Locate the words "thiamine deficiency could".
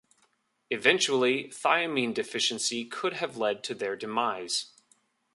1.49-3.13